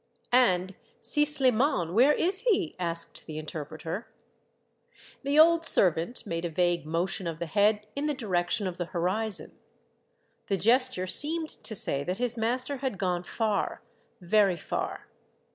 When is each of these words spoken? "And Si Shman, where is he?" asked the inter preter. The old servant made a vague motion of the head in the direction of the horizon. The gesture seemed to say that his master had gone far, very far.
"And 0.47 0.73
Si 0.99 1.23
Shman, 1.25 1.93
where 1.93 2.13
is 2.13 2.41
he?" 2.41 2.75
asked 2.79 3.27
the 3.27 3.37
inter 3.37 3.63
preter. 3.65 4.05
The 5.21 5.37
old 5.37 5.63
servant 5.63 6.25
made 6.25 6.43
a 6.43 6.49
vague 6.49 6.87
motion 6.87 7.27
of 7.27 7.37
the 7.37 7.45
head 7.45 7.85
in 7.95 8.07
the 8.07 8.15
direction 8.15 8.65
of 8.65 8.79
the 8.79 8.85
horizon. 8.85 9.59
The 10.47 10.57
gesture 10.57 11.05
seemed 11.05 11.49
to 11.49 11.75
say 11.75 12.03
that 12.03 12.17
his 12.17 12.35
master 12.35 12.77
had 12.77 12.97
gone 12.97 13.21
far, 13.21 13.83
very 14.19 14.57
far. 14.57 15.05